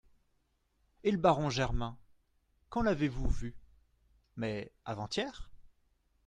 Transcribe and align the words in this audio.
Et 1.03 1.11
le 1.11 1.19
baron 1.19 1.51
Germain, 1.51 1.95
quand 2.69 2.81
l'avez-vous 2.81 3.27
vu? 3.29 3.55
Mais! 4.35 4.71
avant-hier. 4.83 5.51